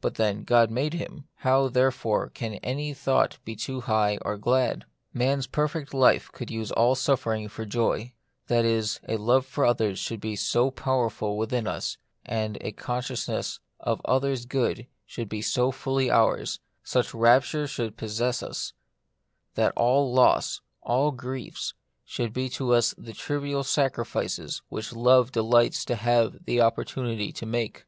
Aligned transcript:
But 0.00 0.14
then 0.14 0.42
God 0.44 0.70
made 0.70 0.94
him; 0.94 1.28
how, 1.40 1.68
therefore, 1.68 2.30
can 2.30 2.54
any 2.62 2.94
thought 2.94 3.36
be 3.44 3.54
too 3.54 3.82
high 3.82 4.16
or 4.22 4.38
glad? 4.38 4.86
Man's 5.12 5.46
perfect 5.46 5.92
life 5.92 6.32
could 6.32 6.50
use 6.50 6.72
all 6.72 6.94
suffering 6.94 7.46
for 7.50 7.66
joy; 7.66 8.14
that 8.46 8.64
is, 8.64 9.00
a 9.06 9.18
love 9.18 9.44
for 9.44 9.66
others 9.66 9.98
should 9.98 10.18
be 10.22 10.34
so 10.34 10.70
powerful 10.70 11.36
within 11.36 11.64
The 11.64 11.74
Mystery 11.74 11.98
of 12.24 12.24
Pain, 12.26 12.52
55 12.54 12.62
us, 12.62 12.62
and 12.64 12.66
a 12.66 12.72
consciousness 12.72 13.60
of 13.78 14.00
other's 14.06 14.46
good 14.46 14.86
should 15.04 15.28
be 15.28 15.42
so 15.42 15.70
fully 15.70 16.10
ours, 16.10 16.58
such 16.82 17.12
rapture 17.12 17.66
should 17.66 17.98
possess 17.98 18.42
us, 18.42 18.72
that 19.56 19.74
all 19.76 20.10
loss, 20.10 20.62
all 20.80 21.10
griefs, 21.10 21.74
should 22.02 22.32
be 22.32 22.48
to 22.48 22.72
us 22.72 22.94
the 22.96 23.12
trivial 23.12 23.62
sacrifices 23.62 24.62
which 24.70 24.94
love 24.94 25.32
delights 25.32 25.84
to 25.84 25.96
have 25.96 26.46
the 26.46 26.62
opportunity 26.62 27.30
to 27.30 27.44
make. 27.44 27.84